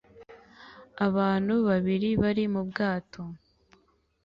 Abantu 1.07 1.53
babiri 1.67 2.09
bari 2.21 2.43
mu 2.53 2.61
bwato 2.69 3.21